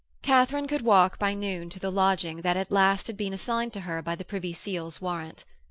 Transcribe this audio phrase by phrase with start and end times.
[0.23, 3.81] Katharine could walk by noon to the lodging that had at last been assigned to
[3.81, 5.43] her by Privy Seal's warrant.